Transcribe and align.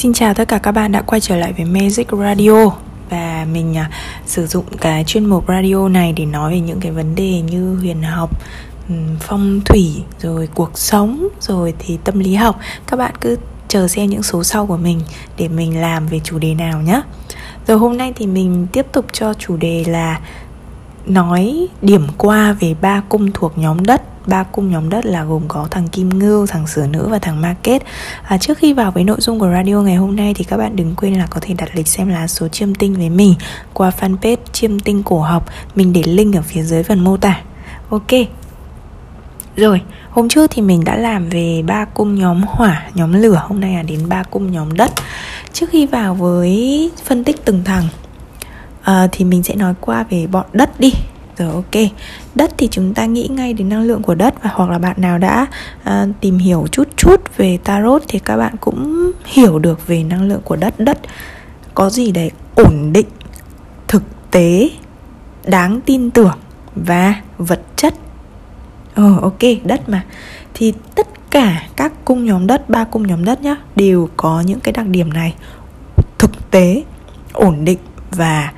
Xin 0.00 0.12
chào 0.12 0.34
tất 0.34 0.48
cả 0.48 0.58
các 0.58 0.72
bạn 0.72 0.92
đã 0.92 1.02
quay 1.02 1.20
trở 1.20 1.36
lại 1.36 1.52
với 1.52 1.64
Magic 1.64 2.08
Radio 2.12 2.70
và 3.10 3.46
mình 3.52 3.76
à, 3.76 3.90
sử 4.26 4.46
dụng 4.46 4.64
cái 4.80 5.04
chuyên 5.04 5.24
mục 5.24 5.44
radio 5.48 5.88
này 5.88 6.12
để 6.12 6.26
nói 6.26 6.52
về 6.52 6.60
những 6.60 6.80
cái 6.80 6.92
vấn 6.92 7.14
đề 7.14 7.40
như 7.40 7.76
huyền 7.80 8.02
học, 8.02 8.30
phong 9.20 9.60
thủy, 9.64 10.02
rồi 10.18 10.48
cuộc 10.54 10.78
sống, 10.78 11.28
rồi 11.40 11.74
thì 11.78 11.98
tâm 12.04 12.18
lý 12.18 12.34
học. 12.34 12.60
Các 12.86 12.96
bạn 12.96 13.14
cứ 13.20 13.36
chờ 13.68 13.88
xem 13.88 14.10
những 14.10 14.22
số 14.22 14.44
sau 14.44 14.66
của 14.66 14.76
mình 14.76 15.00
để 15.36 15.48
mình 15.48 15.80
làm 15.80 16.06
về 16.06 16.20
chủ 16.24 16.38
đề 16.38 16.54
nào 16.54 16.80
nhé. 16.80 17.02
Rồi 17.66 17.78
hôm 17.78 17.96
nay 17.96 18.12
thì 18.16 18.26
mình 18.26 18.66
tiếp 18.72 18.86
tục 18.92 19.06
cho 19.12 19.34
chủ 19.34 19.56
đề 19.56 19.84
là 19.86 20.20
nói 21.06 21.68
điểm 21.82 22.06
qua 22.18 22.52
về 22.52 22.74
ba 22.80 23.02
cung 23.08 23.32
thuộc 23.32 23.58
nhóm 23.58 23.84
đất 23.84 24.02
ba 24.26 24.42
cung 24.42 24.70
nhóm 24.70 24.88
đất 24.88 25.06
là 25.06 25.24
gồm 25.24 25.42
có 25.48 25.68
thằng 25.70 25.88
Kim 25.88 26.08
Ngưu, 26.08 26.46
thằng 26.46 26.66
Sửa 26.66 26.86
Nữ 26.86 27.08
và 27.10 27.18
thằng 27.18 27.40
Market 27.40 27.82
à, 28.22 28.38
Trước 28.38 28.58
khi 28.58 28.72
vào 28.72 28.90
với 28.90 29.04
nội 29.04 29.20
dung 29.20 29.38
của 29.38 29.50
radio 29.52 29.80
ngày 29.80 29.96
hôm 29.96 30.16
nay 30.16 30.34
thì 30.34 30.44
các 30.44 30.56
bạn 30.56 30.76
đừng 30.76 30.94
quên 30.96 31.14
là 31.14 31.26
có 31.26 31.40
thể 31.40 31.54
đặt 31.54 31.68
lịch 31.74 31.88
xem 31.88 32.08
lá 32.08 32.26
số 32.26 32.48
chiêm 32.48 32.74
tinh 32.74 32.94
với 32.94 33.10
mình 33.10 33.34
qua 33.72 33.90
fanpage 34.00 34.36
chiêm 34.52 34.80
tinh 34.80 35.02
cổ 35.02 35.20
học 35.20 35.46
Mình 35.74 35.92
để 35.92 36.02
link 36.02 36.34
ở 36.34 36.42
phía 36.42 36.62
dưới 36.62 36.82
phần 36.82 37.04
mô 37.04 37.16
tả. 37.16 37.40
Ok. 37.90 38.10
Rồi, 39.56 39.80
hôm 40.10 40.28
trước 40.28 40.50
thì 40.50 40.62
mình 40.62 40.84
đã 40.84 40.96
làm 40.96 41.28
về 41.28 41.62
ba 41.66 41.84
cung 41.84 42.14
nhóm 42.14 42.42
hỏa, 42.46 42.82
nhóm 42.94 43.12
lửa. 43.12 43.42
Hôm 43.48 43.60
nay 43.60 43.74
là 43.74 43.82
đến 43.82 44.08
ba 44.08 44.22
cung 44.22 44.52
nhóm 44.52 44.76
đất. 44.76 44.90
Trước 45.52 45.70
khi 45.70 45.86
vào 45.86 46.14
với 46.14 46.90
phân 47.04 47.24
tích 47.24 47.44
từng 47.44 47.64
thằng 47.64 47.88
à, 48.82 49.08
Thì 49.12 49.24
mình 49.24 49.42
sẽ 49.42 49.54
nói 49.54 49.74
qua 49.80 50.04
về 50.10 50.26
bọn 50.26 50.46
đất 50.52 50.80
đi. 50.80 50.92
Rồi 51.38 51.52
ok 51.52 51.82
đất 52.34 52.50
thì 52.58 52.68
chúng 52.70 52.94
ta 52.94 53.04
nghĩ 53.04 53.28
ngay 53.30 53.52
đến 53.52 53.68
năng 53.68 53.82
lượng 53.82 54.02
của 54.02 54.14
đất 54.14 54.42
và 54.42 54.50
hoặc 54.54 54.70
là 54.70 54.78
bạn 54.78 54.96
nào 55.00 55.18
đã 55.18 55.46
uh, 55.82 55.92
tìm 56.20 56.38
hiểu 56.38 56.66
chút 56.72 56.88
chút 56.96 57.36
về 57.36 57.58
tarot 57.64 58.02
thì 58.08 58.18
các 58.18 58.36
bạn 58.36 58.56
cũng 58.60 59.12
hiểu 59.24 59.58
được 59.58 59.86
về 59.86 60.02
năng 60.02 60.28
lượng 60.28 60.40
của 60.44 60.56
đất. 60.56 60.74
Đất 60.80 60.98
có 61.74 61.90
gì 61.90 62.12
đấy 62.12 62.30
ổn 62.54 62.90
định 62.92 63.06
thực 63.88 64.02
tế 64.30 64.70
đáng 65.44 65.80
tin 65.80 66.10
tưởng 66.10 66.38
và 66.74 67.14
vật 67.38 67.62
chất. 67.76 67.94
Ờ 68.94 69.18
ok 69.22 69.40
đất 69.64 69.88
mà. 69.88 70.04
Thì 70.54 70.72
tất 70.94 71.06
cả 71.30 71.62
các 71.76 71.92
cung 72.04 72.24
nhóm 72.24 72.46
đất 72.46 72.68
ba 72.68 72.84
cung 72.84 73.06
nhóm 73.06 73.24
đất 73.24 73.42
nhá 73.42 73.56
đều 73.76 74.08
có 74.16 74.40
những 74.40 74.60
cái 74.60 74.72
đặc 74.72 74.86
điểm 74.86 75.12
này. 75.12 75.34
Thực 76.18 76.50
tế 76.50 76.82
ổn 77.32 77.64
định 77.64 77.78
và 78.10 78.52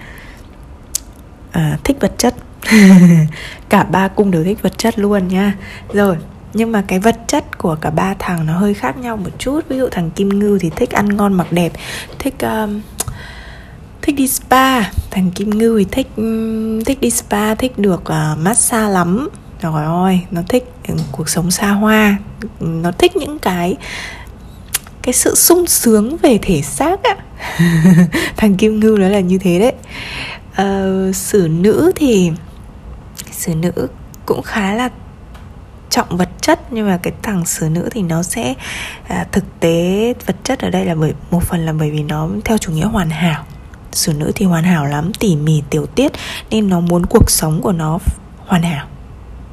uh, 1.48 1.84
thích 1.84 1.96
vật 2.00 2.12
chất. 2.18 2.34
cả 3.68 3.84
ba 3.84 4.08
cung 4.08 4.30
đều 4.30 4.44
thích 4.44 4.62
vật 4.62 4.78
chất 4.78 4.98
luôn 4.98 5.28
nha. 5.28 5.54
Rồi 5.92 6.16
nhưng 6.54 6.72
mà 6.72 6.84
cái 6.88 6.98
vật 6.98 7.16
chất 7.26 7.58
của 7.58 7.76
cả 7.80 7.90
ba 7.90 8.14
thằng 8.18 8.46
nó 8.46 8.58
hơi 8.58 8.74
khác 8.74 8.96
nhau 8.96 9.16
một 9.16 9.30
chút. 9.38 9.60
Ví 9.68 9.76
dụ 9.76 9.88
thằng 9.90 10.10
kim 10.10 10.28
ngư 10.28 10.58
thì 10.60 10.70
thích 10.76 10.90
ăn 10.90 11.16
ngon 11.16 11.32
mặc 11.32 11.46
đẹp 11.50 11.72
thích 12.18 12.34
um, 12.40 12.80
thích 14.02 14.14
đi 14.14 14.28
spa. 14.28 14.82
Thằng 15.10 15.30
kim 15.30 15.50
ngư 15.50 15.76
thì 15.78 15.86
thích 15.90 16.08
um, 16.16 16.80
thích 16.84 17.00
đi 17.00 17.10
spa 17.10 17.54
thích 17.54 17.78
được 17.78 18.02
uh, 18.02 18.38
massage 18.38 18.92
lắm. 18.92 19.28
Trời 19.62 19.84
ơi 19.84 20.20
nó 20.30 20.42
thích 20.48 20.64
ừ, 20.88 20.94
cuộc 21.12 21.28
sống 21.28 21.50
xa 21.50 21.70
hoa. 21.70 22.16
Nó 22.60 22.92
thích 22.92 23.16
những 23.16 23.38
cái 23.38 23.76
cái 25.02 25.12
sự 25.14 25.34
sung 25.34 25.66
sướng 25.66 26.16
về 26.16 26.38
thể 26.42 26.62
xác 26.62 27.00
á. 27.02 27.16
Thằng 28.36 28.56
kim 28.56 28.80
ngư 28.80 28.96
nó 29.00 29.08
là 29.08 29.20
như 29.20 29.38
thế 29.38 29.58
đấy. 29.58 29.72
Ờ, 30.54 31.06
uh, 31.08 31.16
sử 31.16 31.48
nữ 31.50 31.92
thì 31.96 32.30
xử 33.42 33.54
nữ 33.54 33.88
cũng 34.26 34.42
khá 34.42 34.74
là 34.74 34.88
trọng 35.90 36.16
vật 36.16 36.28
chất 36.40 36.72
nhưng 36.72 36.88
mà 36.88 36.96
cái 36.96 37.12
thằng 37.22 37.46
xử 37.46 37.68
nữ 37.68 37.88
thì 37.92 38.02
nó 38.02 38.22
sẽ 38.22 38.54
à, 39.08 39.26
thực 39.32 39.44
tế 39.60 40.14
vật 40.26 40.36
chất 40.44 40.58
ở 40.60 40.70
đây 40.70 40.84
là 40.84 40.94
bởi 40.94 41.14
một 41.30 41.42
phần 41.42 41.66
là 41.66 41.72
bởi 41.72 41.90
vì 41.90 42.02
nó 42.02 42.28
theo 42.44 42.58
chủ 42.58 42.72
nghĩa 42.72 42.84
hoàn 42.84 43.10
hảo. 43.10 43.44
Xử 43.92 44.12
nữ 44.12 44.32
thì 44.34 44.46
hoàn 44.46 44.64
hảo 44.64 44.86
lắm 44.86 45.12
tỉ 45.18 45.36
mỉ 45.36 45.62
tiểu 45.70 45.86
tiết 45.86 46.12
nên 46.50 46.68
nó 46.68 46.80
muốn 46.80 47.06
cuộc 47.06 47.30
sống 47.30 47.60
của 47.62 47.72
nó 47.72 47.98
hoàn 48.46 48.62
hảo. 48.62 48.86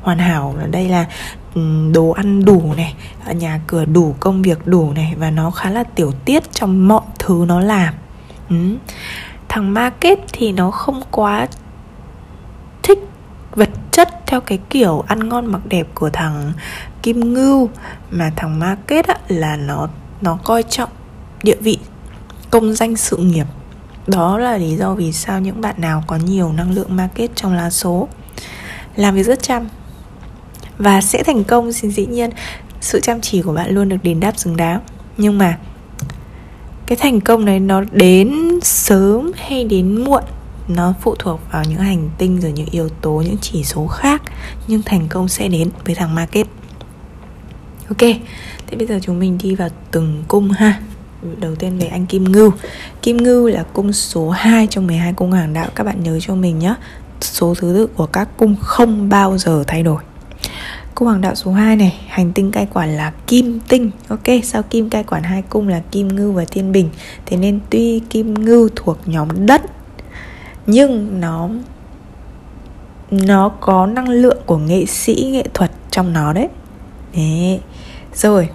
Hoàn 0.01 0.19
hảo 0.19 0.55
ở 0.59 0.67
đây 0.67 0.89
là 0.89 1.05
ừ, 1.55 1.61
đồ 1.93 2.09
ăn 2.09 2.45
đủ 2.45 2.73
này 2.77 2.95
nhà 3.33 3.61
cửa 3.67 3.85
đủ 3.85 4.15
công 4.19 4.41
việc 4.41 4.67
đủ 4.67 4.91
này 4.95 5.13
và 5.17 5.31
nó 5.31 5.51
khá 5.51 5.69
là 5.69 5.83
tiểu 5.83 6.11
tiết 6.25 6.51
trong 6.51 6.87
mọi 6.87 7.03
thứ 7.19 7.45
nó 7.47 7.59
làm. 7.59 7.93
Ừ. 8.49 8.55
thằng 9.49 9.73
market 9.73 10.19
thì 10.33 10.51
nó 10.51 10.71
không 10.71 11.01
quá 11.11 11.47
vật 13.59 13.69
chất 13.91 14.09
theo 14.27 14.41
cái 14.41 14.59
kiểu 14.69 15.03
ăn 15.07 15.29
ngon 15.29 15.45
mặc 15.45 15.61
đẹp 15.65 15.87
của 15.93 16.09
thằng 16.09 16.53
Kim 17.03 17.33
Ngưu 17.33 17.69
mà 18.11 18.31
thằng 18.35 18.59
Market 18.59 19.07
á, 19.07 19.15
là 19.27 19.55
nó 19.55 19.87
nó 20.21 20.37
coi 20.43 20.63
trọng 20.63 20.89
địa 21.43 21.55
vị 21.55 21.79
công 22.49 22.73
danh 22.73 22.95
sự 22.95 23.17
nghiệp. 23.17 23.45
Đó 24.07 24.37
là 24.37 24.57
lý 24.57 24.75
do 24.75 24.93
vì 24.93 25.11
sao 25.11 25.39
những 25.39 25.61
bạn 25.61 25.75
nào 25.77 26.03
có 26.07 26.15
nhiều 26.15 26.51
năng 26.53 26.71
lượng 26.71 26.95
market 26.95 27.35
trong 27.35 27.53
lá 27.53 27.69
số. 27.69 28.07
Làm 28.95 29.15
việc 29.15 29.23
rất 29.23 29.43
chăm. 29.43 29.67
Và 30.77 31.01
sẽ 31.01 31.23
thành 31.23 31.43
công 31.43 31.73
xin 31.73 31.91
dĩ 31.91 32.05
nhiên 32.05 32.29
sự 32.81 32.99
chăm 32.99 33.21
chỉ 33.21 33.41
của 33.41 33.53
bạn 33.53 33.69
luôn 33.69 33.89
được 33.89 33.97
đền 34.03 34.19
đáp 34.19 34.37
xứng 34.37 34.57
đáng. 34.57 34.81
Nhưng 35.17 35.37
mà 35.37 35.57
cái 36.85 36.97
thành 37.01 37.21
công 37.21 37.45
này 37.45 37.59
nó 37.59 37.83
đến 37.91 38.59
sớm 38.63 39.31
hay 39.35 39.63
đến 39.63 40.03
muộn? 40.03 40.23
Nó 40.69 40.93
phụ 41.01 41.15
thuộc 41.19 41.39
vào 41.51 41.63
những 41.69 41.79
hành 41.79 42.09
tinh 42.17 42.39
rồi 42.41 42.51
những 42.51 42.69
yếu 42.71 42.89
tố 42.89 43.23
những 43.25 43.37
chỉ 43.41 43.63
số 43.63 43.87
khác 43.87 44.21
nhưng 44.67 44.81
thành 44.85 45.07
công 45.07 45.27
sẽ 45.27 45.47
đến 45.47 45.69
với 45.85 45.95
thằng 45.95 46.15
market. 46.15 46.47
Ok 47.89 48.01
thế 48.67 48.77
bây 48.77 48.87
giờ 48.87 48.99
chúng 49.01 49.19
mình 49.19 49.37
đi 49.43 49.55
vào 49.55 49.69
từng 49.91 50.23
cung 50.27 50.49
ha. 50.49 50.81
Đầu 51.39 51.55
tiên 51.55 51.79
về 51.79 51.87
anh 51.87 52.05
Kim 52.05 52.23
Ngưu. 52.23 52.51
Kim 53.01 53.17
Ngưu 53.17 53.47
là 53.47 53.63
cung 53.73 53.93
số 53.93 54.29
2 54.29 54.67
trong 54.67 54.87
12 54.87 55.13
cung 55.13 55.31
hàng 55.31 55.53
đạo. 55.53 55.67
Các 55.75 55.83
bạn 55.83 56.03
nhớ 56.03 56.19
cho 56.19 56.35
mình 56.35 56.59
nhé 56.59 56.75
Số 57.21 57.53
thứ 57.55 57.73
tự 57.75 57.87
của 57.87 58.05
các 58.05 58.29
cung 58.37 58.55
không 58.61 59.09
bao 59.09 59.37
giờ 59.37 59.63
thay 59.67 59.83
đổi. 59.83 60.03
Cung 60.95 61.07
hoàng 61.07 61.21
đạo 61.21 61.35
số 61.35 61.51
2 61.51 61.75
này 61.75 61.99
Hành 62.07 62.33
tinh 62.33 62.51
cai 62.51 62.65
quản 62.65 62.89
là 62.97 63.11
Kim 63.27 63.59
Tinh. 63.67 63.91
Ok, 64.07 64.27
sau 64.43 64.63
Kim 64.63 64.89
cai 64.89 65.03
quản 65.03 65.23
hai 65.23 65.41
cung 65.41 65.67
là 65.67 65.81
Kim 65.91 66.07
Ngưu 66.07 66.31
và 66.31 66.45
Thiên 66.45 66.71
Bình. 66.71 66.89
Thế 67.25 67.37
nên 67.37 67.59
tuy 67.69 67.99
Kim 67.99 68.33
Ngưu 68.33 68.69
thuộc 68.75 68.97
nhóm 69.05 69.45
đất 69.45 69.61
nhưng 70.69 71.21
nó 71.21 71.49
nó 73.11 73.49
có 73.49 73.85
năng 73.85 74.09
lượng 74.09 74.37
của 74.45 74.57
nghệ 74.57 74.85
sĩ, 74.85 75.29
nghệ 75.31 75.43
thuật 75.53 75.71
trong 75.91 76.13
nó 76.13 76.33
đấy. 76.33 76.47
Đấy. 77.15 77.59
Rồi, 78.13 78.49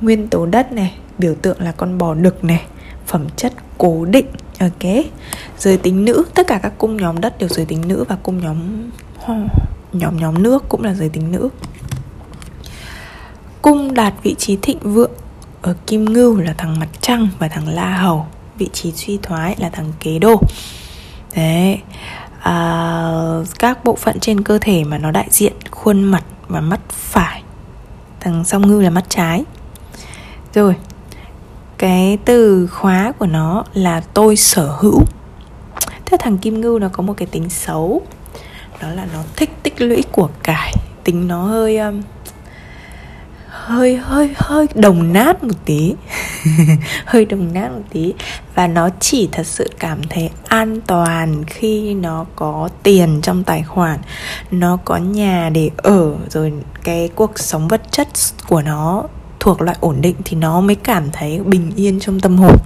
nguyên 0.00 0.28
tố 0.28 0.46
đất 0.46 0.72
này, 0.72 0.94
biểu 1.18 1.34
tượng 1.42 1.60
là 1.60 1.72
con 1.72 1.98
bò 1.98 2.14
đực 2.14 2.44
này, 2.44 2.62
phẩm 3.06 3.26
chất 3.36 3.52
cố 3.78 4.04
định, 4.04 4.26
ok. 4.60 5.04
Giới 5.58 5.76
tính 5.76 6.04
nữ, 6.04 6.24
tất 6.34 6.46
cả 6.46 6.60
các 6.62 6.72
cung 6.78 6.96
nhóm 6.96 7.20
đất 7.20 7.38
đều 7.38 7.48
giới 7.48 7.66
tính 7.66 7.88
nữ 7.88 8.04
và 8.08 8.16
cung 8.22 8.40
nhóm 8.40 8.90
nhóm 9.92 10.16
nhóm 10.16 10.42
nước 10.42 10.64
cũng 10.68 10.84
là 10.84 10.94
giới 10.94 11.08
tính 11.08 11.32
nữ. 11.32 11.48
Cung 13.62 13.94
đạt 13.94 14.14
vị 14.22 14.34
trí 14.38 14.58
thịnh 14.62 14.78
vượng 14.80 15.10
ở 15.62 15.74
kim 15.86 16.04
ngưu 16.04 16.36
là 16.36 16.54
thằng 16.58 16.78
mặt 16.80 16.88
trăng 17.00 17.28
và 17.38 17.48
thằng 17.48 17.68
la 17.68 17.96
hầu. 17.96 18.26
Vị 18.58 18.68
trí 18.72 18.92
suy 18.92 19.18
thoái 19.22 19.56
là 19.58 19.70
thằng 19.70 19.92
kế 20.00 20.18
đô 20.18 20.40
đấy. 21.36 21.82
À, 22.42 23.12
các 23.58 23.84
bộ 23.84 23.96
phận 23.96 24.20
trên 24.20 24.42
cơ 24.42 24.58
thể 24.58 24.84
mà 24.84 24.98
nó 24.98 25.10
đại 25.10 25.26
diện 25.30 25.52
khuôn 25.70 26.02
mặt 26.02 26.24
và 26.48 26.60
mắt 26.60 26.80
phải. 26.88 27.42
Thằng 28.20 28.44
song 28.44 28.66
ngư 28.66 28.80
là 28.80 28.90
mắt 28.90 29.04
trái. 29.08 29.44
Rồi 30.54 30.74
cái 31.78 32.18
từ 32.24 32.66
khóa 32.66 33.12
của 33.18 33.26
nó 33.26 33.64
là 33.74 34.00
tôi 34.00 34.36
sở 34.36 34.76
hữu. 34.78 35.02
Thế 36.04 36.16
thằng 36.20 36.38
kim 36.38 36.60
ngưu 36.60 36.78
nó 36.78 36.88
có 36.92 37.02
một 37.02 37.14
cái 37.16 37.26
tính 37.26 37.48
xấu. 37.48 38.02
Đó 38.82 38.88
là 38.88 39.06
nó 39.12 39.22
thích 39.36 39.50
tích 39.62 39.80
lũy 39.80 40.04
của 40.12 40.28
cải. 40.42 40.74
Tính 41.04 41.28
nó 41.28 41.42
hơi 41.42 41.78
um, 41.78 42.02
hơi 43.48 43.96
hơi 43.96 44.34
hơi 44.36 44.66
đồng 44.74 45.12
nát 45.12 45.44
một 45.44 45.54
tí. 45.64 45.94
hơi 47.04 47.24
đồng 47.24 47.52
nát 47.52 47.68
một 47.68 47.82
tí. 47.90 48.14
Và 48.54 48.66
nó 48.66 48.88
chỉ 49.00 49.28
thật 49.32 49.46
sự 49.46 49.70
cảm 49.78 50.02
thấy 50.10 50.30
an 50.48 50.80
toàn 50.86 51.44
khi 51.46 51.94
nó 51.94 52.26
có 52.36 52.68
tiền 52.82 53.20
trong 53.22 53.44
tài 53.44 53.62
khoản. 53.62 53.98
Nó 54.50 54.78
có 54.84 54.96
nhà 54.96 55.50
để 55.54 55.70
ở, 55.76 56.16
rồi 56.30 56.52
cái 56.84 57.08
cuộc 57.14 57.38
sống 57.38 57.68
vật 57.68 57.82
chất 57.90 58.08
của 58.48 58.62
nó 58.62 59.04
thuộc 59.40 59.62
loại 59.62 59.76
ổn 59.80 59.96
định 60.00 60.16
thì 60.24 60.36
nó 60.36 60.60
mới 60.60 60.76
cảm 60.76 61.10
thấy 61.12 61.40
bình 61.40 61.72
yên 61.76 62.00
trong 62.00 62.20
tâm 62.20 62.36
hồn. 62.36 62.56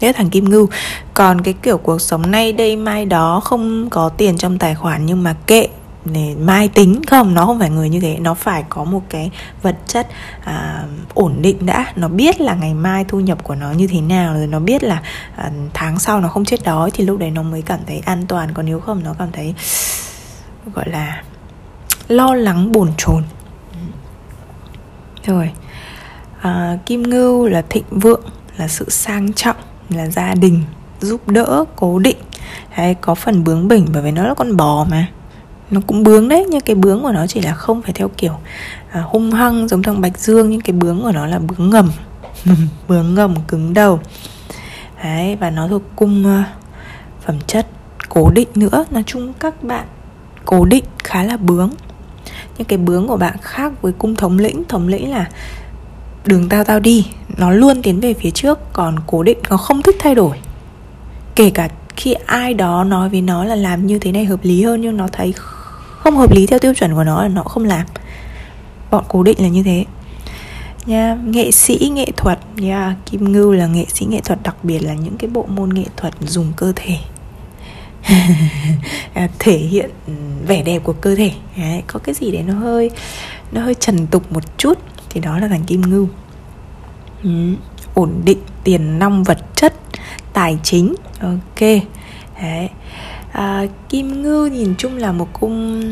Thế 0.00 0.12
thằng 0.12 0.30
Kim 0.30 0.50
Ngưu. 0.50 0.68
Còn 1.14 1.40
cái 1.40 1.54
kiểu 1.62 1.78
cuộc 1.78 2.00
sống 2.00 2.30
nay 2.30 2.52
đây 2.52 2.76
mai 2.76 3.04
đó 3.06 3.40
Không 3.40 3.90
có 3.90 4.08
tiền 4.08 4.38
trong 4.38 4.58
tài 4.58 4.74
khoản 4.74 5.06
Nhưng 5.06 5.22
mà 5.22 5.36
kệ 5.46 5.68
này 6.04 6.34
mai 6.34 6.68
tính. 6.68 7.00
Không 7.06 7.34
nó 7.34 7.46
không 7.46 7.58
phải 7.58 7.70
người 7.70 7.88
như 7.88 8.00
thế. 8.00 8.18
Nó 8.20 8.34
phải 8.34 8.64
có 8.68 8.84
một 8.84 9.02
cái 9.08 9.30
vật 9.62 9.76
chất 9.86 10.08
à, 10.44 10.84
ổn 11.14 11.42
định 11.42 11.66
đã. 11.66 11.92
Nó 11.96 12.08
biết 12.08 12.40
là 12.40 12.54
ngày 12.54 12.74
mai 12.74 13.04
thu 13.08 13.20
nhập 13.20 13.44
của 13.44 13.54
nó 13.54 13.72
như 13.72 13.86
thế 13.86 14.00
nào 14.00 14.34
rồi 14.34 14.46
nó 14.46 14.58
biết 14.58 14.84
là 14.84 15.02
à, 15.36 15.50
tháng 15.74 15.98
sau 15.98 16.20
nó 16.20 16.28
không 16.28 16.44
chết 16.44 16.64
đói 16.64 16.90
thì 16.90 17.04
lúc 17.04 17.18
đấy 17.18 17.30
nó 17.30 17.42
mới 17.42 17.62
cảm 17.62 17.80
thấy 17.86 17.98
an 17.98 18.26
toàn. 18.26 18.54
Còn 18.54 18.66
nếu 18.66 18.80
không 18.80 19.02
nó 19.04 19.14
cảm 19.18 19.32
thấy 19.32 19.54
gọi 20.74 20.88
là 20.88 21.22
lo 22.08 22.34
lắng 22.34 22.72
bồn 22.72 22.90
chồn. 22.96 23.22
Rồi 25.26 25.50
à, 26.40 26.78
kim 26.86 27.02
ngưu 27.02 27.46
là 27.46 27.62
thịnh 27.68 27.84
vượng 27.90 28.22
là 28.56 28.68
sự 28.68 28.90
sang 28.90 29.32
trọng 29.32 29.56
là 29.88 30.06
gia 30.06 30.34
đình 30.34 30.62
giúp 31.00 31.28
đỡ 31.28 31.64
cố 31.76 31.98
định. 31.98 32.16
Hay 32.70 32.94
có 32.94 33.14
phần 33.14 33.44
bướng 33.44 33.68
bỉnh 33.68 33.86
bởi 33.92 34.02
vì 34.02 34.10
nó 34.10 34.26
là 34.26 34.34
con 34.34 34.56
bò 34.56 34.86
mà 34.90 35.06
nó 35.72 35.80
cũng 35.86 36.02
bướng 36.02 36.28
đấy 36.28 36.46
nhưng 36.50 36.60
cái 36.60 36.76
bướng 36.76 37.02
của 37.02 37.12
nó 37.12 37.26
chỉ 37.26 37.40
là 37.40 37.54
không 37.54 37.82
phải 37.82 37.92
theo 37.92 38.10
kiểu 38.16 38.32
à, 38.90 39.00
hung 39.00 39.30
hăng 39.30 39.68
giống 39.68 39.82
thằng 39.82 40.00
bạch 40.00 40.18
dương 40.18 40.50
nhưng 40.50 40.60
cái 40.60 40.72
bướng 40.72 41.02
của 41.02 41.12
nó 41.12 41.26
là 41.26 41.38
bướng 41.38 41.70
ngầm. 41.70 41.90
Bướng 42.88 43.14
ngầm 43.14 43.34
cứng 43.48 43.74
đầu. 43.74 44.00
Đấy 45.04 45.36
và 45.36 45.50
nó 45.50 45.68
thuộc 45.68 45.82
cung 45.96 46.40
uh, 46.40 46.46
phẩm 47.26 47.36
chất 47.46 47.66
cố 48.08 48.30
định 48.30 48.48
nữa. 48.54 48.84
Nói 48.90 49.02
chung 49.06 49.32
các 49.32 49.64
bạn 49.64 49.86
cố 50.44 50.64
định 50.64 50.84
khá 51.04 51.22
là 51.22 51.36
bướng. 51.36 51.70
Nhưng 52.58 52.68
cái 52.68 52.78
bướng 52.78 53.08
của 53.08 53.16
bạn 53.16 53.36
khác 53.42 53.82
với 53.82 53.92
cung 53.92 54.16
thống 54.16 54.38
lĩnh 54.38 54.64
thống 54.64 54.88
lĩnh 54.88 55.10
là 55.10 55.28
đường 56.24 56.48
tao 56.48 56.64
tao 56.64 56.80
đi 56.80 57.06
nó 57.36 57.50
luôn 57.50 57.82
tiến 57.82 58.00
về 58.00 58.14
phía 58.14 58.30
trước 58.30 58.58
còn 58.72 58.96
cố 59.06 59.22
định 59.22 59.38
nó 59.50 59.56
không 59.56 59.82
thích 59.82 59.96
thay 59.98 60.14
đổi. 60.14 60.36
Kể 61.34 61.50
cả 61.50 61.68
khi 61.96 62.14
ai 62.26 62.54
đó 62.54 62.84
nói 62.84 63.08
với 63.08 63.20
nó 63.20 63.44
là 63.44 63.54
làm 63.54 63.86
như 63.86 63.98
thế 63.98 64.12
này 64.12 64.24
hợp 64.24 64.40
lý 64.42 64.62
hơn 64.62 64.80
nhưng 64.80 64.96
nó 64.96 65.08
thấy 65.12 65.34
không 66.02 66.16
hợp 66.16 66.30
lý 66.30 66.46
theo 66.46 66.58
tiêu 66.58 66.74
chuẩn 66.74 66.94
của 66.94 67.04
nó 67.04 67.22
là 67.22 67.28
nó 67.28 67.42
không 67.42 67.64
làm. 67.64 67.86
Bọn 68.90 69.04
cố 69.08 69.22
định 69.22 69.42
là 69.42 69.48
như 69.48 69.62
thế. 69.62 69.84
Nha 70.86 71.16
nghệ 71.24 71.50
sĩ 71.50 71.90
nghệ 71.92 72.06
thuật. 72.16 72.38
Nha 72.56 72.84
yeah. 72.84 72.96
kim 73.06 73.32
ngưu 73.32 73.52
là 73.52 73.66
nghệ 73.66 73.84
sĩ 73.88 74.06
nghệ 74.06 74.20
thuật 74.20 74.42
đặc 74.42 74.56
biệt 74.62 74.78
là 74.78 74.94
những 74.94 75.16
cái 75.16 75.30
bộ 75.30 75.46
môn 75.48 75.74
nghệ 75.74 75.84
thuật 75.96 76.14
dùng 76.20 76.52
cơ 76.56 76.72
thể. 76.76 76.96
À, 79.14 79.28
thể 79.38 79.56
hiện 79.56 79.90
vẻ 80.46 80.62
đẹp 80.62 80.78
của 80.84 80.92
cơ 80.92 81.14
thể. 81.14 81.30
Đấy, 81.56 81.82
có 81.86 81.98
cái 81.98 82.14
gì 82.14 82.30
đấy 82.30 82.42
nó 82.42 82.54
hơi 82.54 82.90
nó 83.52 83.60
hơi 83.60 83.74
trần 83.74 84.06
tục 84.06 84.32
một 84.32 84.58
chút 84.58 84.78
thì 85.10 85.20
đó 85.20 85.38
là 85.38 85.48
thằng 85.48 85.64
kim 85.64 85.80
ngưu. 85.80 86.08
Ừ. 87.22 87.30
ổn 87.94 88.12
định 88.24 88.38
tiền 88.64 88.98
nong 88.98 89.24
vật 89.24 89.38
chất 89.56 89.74
tài 90.32 90.58
chính. 90.62 90.94
Ok. 91.20 91.60
Đấy 92.40 92.68
à, 93.32 93.66
kim 93.88 94.22
ngưu 94.22 94.46
nhìn 94.46 94.74
chung 94.78 94.96
là 94.96 95.12
một 95.12 95.28
cung 95.32 95.82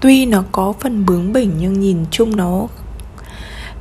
tuy 0.00 0.26
nó 0.26 0.44
có 0.52 0.72
phần 0.80 1.06
bướng 1.06 1.32
bỉnh 1.32 1.52
nhưng 1.58 1.80
nhìn 1.80 2.04
chung 2.10 2.36
nó 2.36 2.66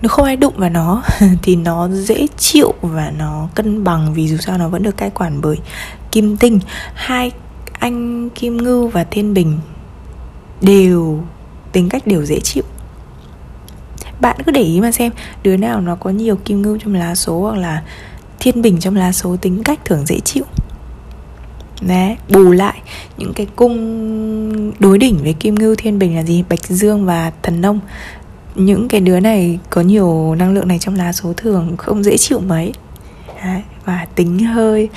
nó 0.01 0.09
không 0.09 0.25
ai 0.25 0.35
đụng 0.35 0.53
vào 0.57 0.69
nó. 0.69 1.03
Thì 1.41 1.55
nó 1.55 1.89
dễ 1.89 2.27
chịu 2.37 2.73
và 2.81 3.11
nó 3.17 3.47
cân 3.55 3.83
bằng 3.83 4.13
vì 4.13 4.27
dù 4.27 4.37
sao 4.37 4.57
nó 4.57 4.69
vẫn 4.69 4.83
được 4.83 4.97
cai 4.97 5.09
quản 5.09 5.41
bởi 5.41 5.57
kim 6.11 6.37
tinh. 6.37 6.59
Hai 6.93 7.31
anh 7.79 8.29
kim 8.29 8.57
ngưu 8.57 8.87
và 8.87 9.03
thiên 9.03 9.33
bình 9.33 9.59
đều 10.61 11.23
tính 11.71 11.89
cách 11.89 12.07
đều 12.07 12.25
dễ 12.25 12.39
chịu. 12.39 12.63
Bạn 14.21 14.37
cứ 14.45 14.51
để 14.51 14.61
ý 14.61 14.81
mà 14.81 14.91
xem 14.91 15.11
đứa 15.43 15.57
nào 15.57 15.81
nó 15.81 15.95
có 15.95 16.09
nhiều 16.09 16.35
kim 16.35 16.61
ngưu 16.61 16.77
trong 16.77 16.93
lá 16.93 17.15
số 17.15 17.41
hoặc 17.41 17.57
là 17.57 17.83
thiên 18.39 18.61
bình 18.61 18.79
trong 18.79 18.95
lá 18.95 19.11
số 19.11 19.35
tính 19.41 19.63
cách 19.63 19.79
thường 19.85 20.05
dễ 20.05 20.19
chịu. 20.19 20.43
Đấy, 21.81 22.17
bù 22.29 22.51
lại 22.51 22.81
những 23.17 23.33
cái 23.33 23.47
cung 23.55 24.71
đối 24.79 24.97
đỉnh 24.97 25.17
với 25.17 25.33
kim 25.33 25.55
ngưu 25.55 25.75
thiên 25.75 25.99
bình 25.99 26.15
là 26.15 26.23
gì? 26.23 26.43
Bạch 26.49 26.63
dương 26.63 27.05
và 27.05 27.31
thần 27.43 27.61
nông. 27.61 27.79
Những 28.55 28.87
cái 28.87 29.01
đứa 29.01 29.19
này 29.19 29.59
có 29.69 29.81
nhiều 29.81 30.35
năng 30.35 30.53
lượng 30.53 30.67
này 30.67 30.79
trong 30.79 30.95
lá 30.95 31.13
số 31.13 31.33
thường 31.37 31.77
không 31.77 32.03
dễ 32.03 32.17
chịu 32.17 32.39
mấy. 32.39 32.73
Đấy, 33.43 33.61
và 33.85 34.07
tính 34.15 34.39
hơi 34.39 34.89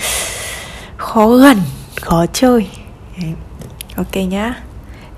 khó 0.96 1.29
gần 1.29 1.58
khó 2.00 2.26
chơi. 2.32 2.69
Đấy. 3.20 3.32
ok 3.96 4.17
nhá. 4.17 4.62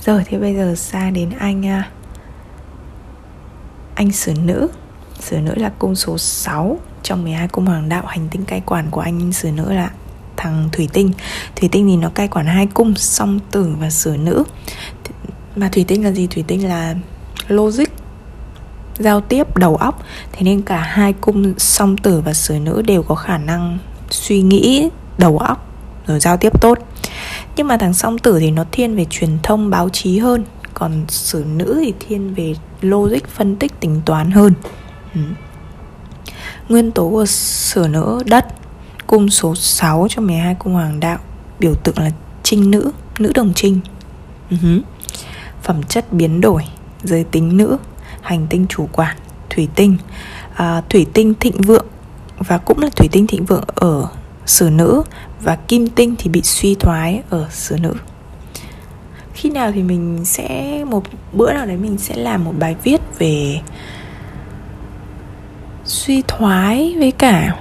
Rồi 0.01 0.23
thì 0.27 0.37
bây 0.37 0.55
giờ 0.55 0.75
sang 0.77 1.15
đến 1.15 1.31
anh 1.39 1.67
à, 1.67 1.91
anh 3.95 4.13
sử 4.13 4.35
nữ. 4.45 4.69
Sử 5.21 5.39
nữ 5.39 5.55
là 5.57 5.73
cung 5.79 5.95
số 5.95 6.19
6 6.19 6.79
trong 7.03 7.25
12 7.25 7.49
cung 7.49 7.67
hoàng 7.67 7.89
đạo. 7.89 8.07
Hành 8.07 8.29
tinh 8.31 8.45
cai 8.45 8.61
quản 8.61 8.91
của 8.91 9.01
anh 9.01 9.33
sử 9.33 9.51
nữ 9.51 9.73
là 9.73 9.91
thằng 10.37 10.69
thủy 10.73 10.89
tinh. 10.93 11.13
Thủy 11.57 11.69
tinh 11.73 11.87
thì 11.89 11.97
nó 11.97 12.09
cai 12.09 12.29
quản 12.29 12.47
hai 12.47 12.67
cung, 12.67 12.95
song 12.97 13.41
tử 13.51 13.75
và 13.81 13.91
sử 13.91 14.17
nữ. 14.17 14.45
Mà 15.57 15.69
thủy 15.73 15.85
tinh 15.89 16.05
là 16.05 16.13
gì? 16.13 16.27
Thủy 16.27 16.45
tinh 16.47 16.69
là 16.69 16.95
logic, 17.49 17.89
giao 18.99 19.21
tiếp, 19.21 19.57
đầu 19.57 19.77
óc. 19.77 20.03
Thế 20.33 20.43
nên 20.43 20.63
cả 20.63 20.81
hai 20.81 21.13
cung, 21.13 21.55
song 21.59 21.97
tử 21.97 22.21
và 22.21 22.35
sử 22.35 22.59
nữ 22.59 22.83
đều 22.83 23.03
có 23.03 23.15
khả 23.15 23.39
năng 23.39 23.79
suy 24.11 24.43
nghĩ, 24.43 24.89
đầu 25.19 25.39
óc, 25.39 25.67
rồi 26.07 26.21
giao 26.21 26.37
tiếp 26.37 26.61
tốt. 26.61 26.79
Nhưng 27.57 27.69
mà 27.69 27.77
thằng 27.77 27.95
song 27.95 28.19
tử 28.19 28.39
thì 28.41 28.51
nó 28.51 28.65
thiên 28.73 28.97
về 28.97 29.07
truyền 29.11 29.39
thông, 29.43 29.71
báo 29.71 29.89
chí 29.89 30.19
hơn. 30.19 30.45
Còn 30.75 31.05
sử 31.09 31.45
nữ 31.57 31.81
thì 31.85 31.95
thiên 32.01 32.35
về 32.35 32.55
logic, 32.81 33.29
phân 33.29 33.57
tích, 33.57 33.81
tính 33.81 34.01
toán 34.05 34.31
hơn. 34.31 34.53
Ừ. 35.15 35.21
nguyên 36.69 36.91
tố 36.91 37.11
của 37.11 37.27
sử 37.27 37.87
nữ, 37.91 38.23
đất 38.27 38.47
cung 39.07 39.31
số 39.31 39.55
6 39.55 40.07
trong 40.11 40.27
12 40.27 40.55
cung 40.55 40.73
hoàng 40.73 41.01
đạo 41.01 41.19
biểu 41.59 41.75
tượng 41.75 41.99
là 41.99 42.11
trinh 42.43 42.71
nữ 42.71 42.91
nữ 43.19 43.33
đồng 43.35 43.53
trinh. 43.55 43.81
Uh-huh. 44.51 44.81
phẩm 45.63 45.83
chất 45.83 46.13
biến 46.13 46.41
đổi 46.41 46.65
giới 47.03 47.25
tính 47.25 47.57
nữ 47.57 47.77
hành 48.21 48.47
tinh 48.51 48.67
chủ 48.69 48.89
quản 48.93 49.17
thủy 49.51 49.69
tinh. 49.75 49.97
À, 50.55 50.83
thủy 50.91 51.07
tinh 51.13 51.35
thịnh 51.41 51.61
vượng 51.63 51.87
và 52.39 52.59
cũng 52.59 52.79
là 52.79 52.89
thủy 52.97 53.09
tinh 53.13 53.27
thịnh 53.27 53.45
vượng 53.45 53.65
ở 53.75 54.09
sử 54.47 54.71
nữ 54.71 55.03
và 55.43 55.57
kim 55.57 55.89
tinh 55.89 56.15
thì 56.19 56.31
bị 56.31 56.43
suy 56.43 56.75
thoái 56.75 57.23
ở 57.31 57.49
sử 57.51 57.77
nữ. 57.77 57.95
Khi 59.35 59.51
nào 59.51 59.73
thì 59.73 59.83
mình 59.83 60.25
sẽ 60.25 60.85
một 60.85 61.03
bữa 61.33 61.53
nào 61.53 61.67
đấy 61.67 61.77
mình 61.77 61.99
sẽ 61.99 62.17
làm 62.17 62.45
một 62.45 62.53
bài 62.59 62.77
viết 62.85 63.01
về 63.19 63.61
suy 65.85 66.23
thoái 66.29 66.95
với 66.99 67.11
cả 67.11 67.57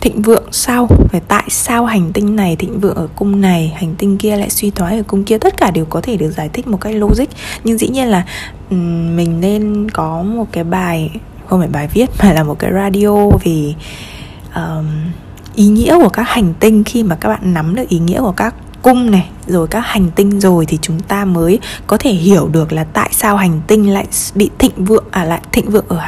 thịnh 0.00 0.22
vượng 0.22 0.43
sau 0.54 0.88
về 1.12 1.20
tại 1.28 1.44
sao 1.48 1.84
hành 1.84 2.12
tinh 2.12 2.36
này 2.36 2.56
thịnh 2.56 2.80
vượng 2.80 2.94
ở 2.94 3.08
cung 3.16 3.40
này? 3.40 3.72
Hành 3.76 3.94
tinh 3.98 4.18
kia 4.18 4.36
lại 4.36 4.50
suy 4.50 4.70
thoái 4.70 4.96
ở 4.96 5.02
cung 5.02 5.24
kia? 5.24 5.38
Tất 5.38 5.56
cả 5.56 5.70
đều 5.70 5.84
có 5.84 6.00
thể 6.00 6.16
được 6.16 6.30
giải 6.30 6.48
thích 6.52 6.66
một 6.66 6.80
cách 6.80 6.94
logic. 6.94 7.24
Nhưng 7.64 7.78
dĩ 7.78 7.88
nhiên 7.88 8.08
là 8.08 8.24
mình 9.16 9.40
nên 9.40 9.90
có 9.90 10.22
một 10.22 10.44
cái 10.52 10.64
bài 10.64 11.10
không 11.46 11.60
phải 11.60 11.68
bài 11.68 11.88
viết 11.94 12.10
mà 12.22 12.32
là 12.32 12.42
một 12.42 12.58
cái 12.58 12.72
radio 12.72 13.28
về 13.44 13.74
um, 14.54 14.86
ý 15.54 15.66
nghĩa 15.66 15.98
của 16.02 16.08
các 16.08 16.28
hành 16.28 16.54
tinh 16.60 16.84
khi 16.84 17.02
mà 17.02 17.16
các 17.16 17.28
bạn 17.28 17.54
nắm 17.54 17.74
được 17.74 17.88
ý 17.88 17.98
nghĩa 17.98 18.20
của 18.20 18.32
các 18.32 18.54
cung 18.82 19.10
này 19.10 19.28
rồi 19.46 19.68
các 19.68 19.80
hành 19.80 20.10
tinh 20.10 20.40
rồi 20.40 20.66
thì 20.66 20.78
chúng 20.82 21.00
ta 21.00 21.24
mới 21.24 21.58
có 21.86 21.96
thể 21.96 22.10
hiểu 22.10 22.48
được 22.48 22.72
là 22.72 22.84
tại 22.84 23.10
sao 23.12 23.36
hành 23.36 23.60
tinh 23.66 23.90
lại 23.90 24.06
bị 24.34 24.50
thịnh 24.58 24.84
vượng 24.84 25.04
à 25.10 25.24
lại 25.24 25.40
thịnh 25.52 25.70
vượng 25.70 25.88
ở 25.88 26.00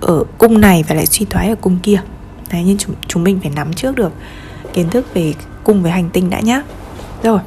ở 0.00 0.24
cung 0.38 0.60
này 0.60 0.84
và 0.88 0.94
lại 0.94 1.06
suy 1.06 1.26
thoái 1.30 1.48
ở 1.48 1.54
cung 1.54 1.78
kia 1.82 2.00
đấy 2.52 2.62
nhưng 2.66 2.78
chúng, 2.78 2.94
chúng 3.08 3.24
mình 3.24 3.40
phải 3.40 3.50
nắm 3.56 3.72
trước 3.72 3.96
được 3.96 4.12
kiến 4.72 4.90
thức 4.90 5.14
về 5.14 5.34
cùng 5.64 5.82
với 5.82 5.92
hành 5.92 6.10
tinh 6.10 6.30
đã 6.30 6.40
nhá. 6.40 6.62
Rồi 7.22 7.40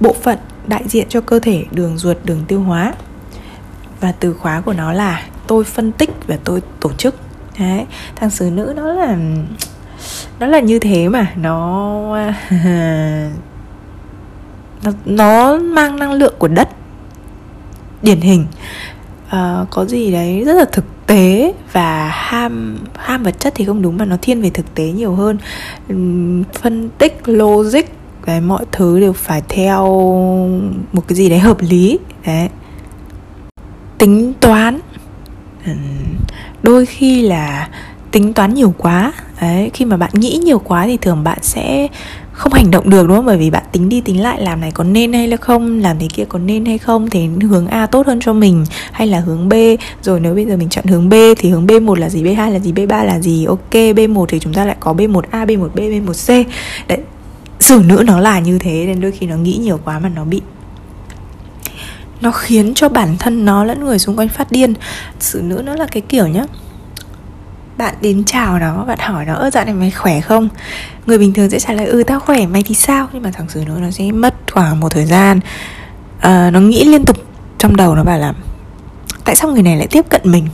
bộ 0.00 0.12
phận 0.22 0.38
đại 0.66 0.82
diện 0.88 1.06
cho 1.08 1.20
cơ 1.20 1.38
thể 1.38 1.64
đường 1.70 1.98
ruột 1.98 2.16
đường 2.24 2.44
tiêu 2.48 2.60
hóa. 2.60 2.94
Và 4.00 4.12
từ 4.12 4.34
khóa 4.34 4.60
của 4.60 4.72
nó 4.72 4.92
là 4.92 5.26
tôi 5.46 5.64
phân 5.64 5.92
tích 5.92 6.10
và 6.26 6.38
tôi 6.44 6.62
tổ 6.80 6.92
chức. 6.92 7.14
Đấy 7.58 7.86
thằng 8.16 8.30
sứ 8.30 8.50
nữ 8.50 8.72
nó 8.76 8.92
là 8.92 9.16
nó 10.38 10.46
là 10.46 10.60
như 10.60 10.78
thế 10.78 11.08
mà. 11.08 11.32
Nó 11.36 12.00
nó, 14.84 14.92
nó 15.04 15.58
mang 15.58 15.96
năng 15.96 16.12
lượng 16.12 16.34
của 16.38 16.48
đất 16.48 16.68
điển 18.02 18.20
hình. 18.20 18.46
À, 19.28 19.64
có 19.70 19.84
gì 19.84 20.12
đấy 20.12 20.44
rất 20.46 20.52
là 20.52 20.64
thực 20.72 20.84
tế 21.06 21.54
và 21.72 22.08
ham 22.08 22.78
ham 22.96 23.22
vật 23.22 23.40
chất 23.40 23.52
thì 23.56 23.64
không 23.64 23.82
đúng 23.82 23.96
mà 23.96 24.04
nó 24.04 24.16
thiên 24.22 24.42
về 24.42 24.50
thực 24.50 24.74
tế 24.74 24.84
nhiều 24.84 25.14
hơn. 25.14 25.38
Phân 26.52 26.90
tích, 26.98 27.20
logic, 27.24 27.84
cái 28.26 28.40
mọi 28.40 28.64
thứ 28.72 29.00
đều 29.00 29.12
phải 29.12 29.42
theo 29.48 29.84
một 30.92 31.02
cái 31.08 31.16
gì 31.16 31.28
đấy 31.28 31.38
hợp 31.38 31.56
lý, 31.60 31.98
đấy. 32.26 32.48
Tính 33.98 34.32
toán. 34.40 34.80
Đôi 36.62 36.86
khi 36.86 37.22
là 37.22 37.68
tính 38.10 38.32
toán 38.32 38.54
nhiều 38.54 38.74
quá, 38.78 39.12
đấy, 39.40 39.70
khi 39.74 39.84
mà 39.84 39.96
bạn 39.96 40.10
nghĩ 40.14 40.40
nhiều 40.44 40.58
quá 40.58 40.86
thì 40.86 40.96
thường 40.96 41.24
bạn 41.24 41.38
sẽ 41.42 41.88
không 42.32 42.52
hành 42.52 42.70
động 42.70 42.90
được, 42.90 43.06
đúng 43.06 43.16
không? 43.16 43.26
Bởi 43.26 43.38
vì 43.38 43.50
bạn 43.50 43.62
tính 43.72 43.88
đi 43.88 44.00
tính 44.00 44.22
lại, 44.22 44.42
làm 44.42 44.60
này 44.60 44.70
có 44.70 44.84
nên 44.84 45.12
hay 45.12 45.28
là 45.28 45.36
không, 45.36 45.80
làm 45.80 45.98
thế 45.98 46.08
kia 46.14 46.24
có 46.24 46.38
nên 46.38 46.64
hay 46.64 46.78
không 46.78 47.10
thế 47.10 47.28
hướng 47.42 47.66
a 47.66 47.86
tốt 47.86 48.06
hơn 48.06 48.20
cho 48.20 48.32
mình 48.32 48.64
hay 48.94 49.06
là 49.06 49.20
hướng 49.20 49.48
b. 49.48 49.52
Rồi 50.02 50.20
nếu 50.20 50.34
bây 50.34 50.46
giờ 50.46 50.56
mình 50.56 50.68
chọn 50.68 50.84
hướng 50.84 51.08
b 51.08 51.14
thì 51.38 51.50
hướng 51.50 51.66
b 51.66 51.70
1 51.82 51.98
là 51.98 52.08
gì? 52.08 52.22
B 52.22 52.36
2 52.36 52.52
là 52.52 52.58
gì? 52.58 52.72
B 52.72 52.78
3 52.88 53.04
là 53.04 53.20
gì? 53.20 53.44
Ok 53.44 53.72
b 53.96 54.10
1 54.10 54.28
thì 54.28 54.38
chúng 54.38 54.54
ta 54.54 54.64
lại 54.64 54.76
có 54.80 54.92
b 54.92 55.00
1 55.00 55.24
a 55.30 55.44
b 55.44 55.50
1 55.50 55.70
b 55.74 55.78
b 55.78 56.06
1 56.06 56.12
c. 56.12 56.28
Đấy 56.88 56.98
xử 57.60 57.82
nữ 57.86 58.02
nó 58.06 58.20
là 58.20 58.38
như 58.40 58.58
thế 58.58 58.84
nên 58.86 59.00
đôi 59.00 59.12
khi 59.12 59.26
nó 59.26 59.36
nghĩ 59.36 59.56
nhiều 59.56 59.80
quá 59.84 59.98
mà 59.98 60.08
nó 60.08 60.24
bị 60.24 60.40
nó 62.20 62.30
khiến 62.30 62.74
cho 62.74 62.88
bản 62.88 63.16
thân 63.18 63.44
nó 63.44 63.64
lẫn 63.64 63.84
người 63.84 63.98
xung 63.98 64.16
quanh 64.16 64.28
phát 64.28 64.52
điên. 64.52 64.74
Xử 65.20 65.40
nữ 65.42 65.62
nó 65.64 65.74
là 65.74 65.86
cái 65.86 66.00
kiểu 66.00 66.26
nhá 66.26 66.44
bạn 67.76 67.94
đến 68.00 68.24
chào 68.24 68.58
nó 68.58 68.84
bạn 68.84 68.98
hỏi 68.98 69.24
nó 69.24 69.34
ơ 69.34 69.50
dạo 69.50 69.64
này 69.64 69.74
mày 69.74 69.90
khỏe 69.90 70.20
không? 70.20 70.48
Người 71.06 71.18
bình 71.18 71.32
thường 71.32 71.50
sẽ 71.50 71.58
trả 71.60 71.72
lời 71.72 71.86
ừ 71.86 72.02
tao 72.06 72.20
khỏe 72.20 72.46
mày 72.46 72.62
thì 72.62 72.74
sao? 72.74 73.08
Nhưng 73.12 73.22
mà 73.22 73.30
thằng 73.30 73.48
xử 73.48 73.64
nữ 73.66 73.78
nó 73.80 73.90
sẽ 73.90 74.12
mất 74.12 74.34
khoảng 74.52 74.80
một 74.80 74.88
thời 74.88 75.06
gian. 75.06 75.40
Uh, 76.18 76.52
nó 76.52 76.60
nghĩ 76.60 76.84
liên 76.84 77.04
tục 77.04 77.16
trong 77.58 77.76
đầu 77.76 77.94
nó 77.94 78.04
bảo 78.04 78.18
là 78.18 78.32
tại 79.24 79.36
sao 79.36 79.50
người 79.50 79.62
này 79.62 79.76
lại 79.76 79.86
tiếp 79.90 80.04
cận 80.08 80.20
mình? 80.24 80.48